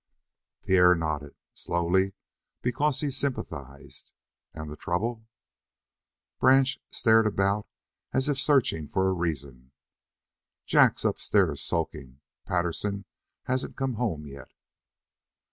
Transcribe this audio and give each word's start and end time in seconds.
Pierre 0.63 0.95
nodded, 0.95 1.35
slowly, 1.53 2.13
because 2.63 3.01
he 3.01 3.11
sympathized. 3.11 4.11
"And 4.51 4.67
the 4.67 4.75
trouble?" 4.75 5.27
Branch 6.39 6.79
stared 6.89 7.27
about 7.27 7.67
as 8.11 8.27
if 8.27 8.39
searching 8.39 8.87
for 8.87 9.07
a 9.09 9.13
reason. 9.13 9.73
"Jack's 10.65 11.05
upstairs 11.05 11.61
sulking; 11.61 12.19
Patterson 12.47 13.05
hasn't 13.43 13.75
come 13.77 13.93
home 13.93 14.25
yet." 14.25 14.47